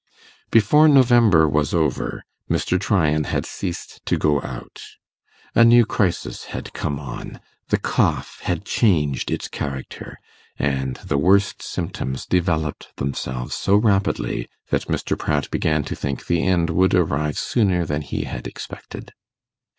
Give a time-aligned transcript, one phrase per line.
[0.49, 2.79] Before November was over Mr.
[2.79, 4.81] Tryan had ceased to go out.
[5.53, 10.17] A new crisis had come on: the cough had changed its character,
[10.57, 15.15] and the worst symptoms developed themselves so rapidly that Mr.
[15.15, 19.13] Pratt began to think the end would arrive sooner than he had expected.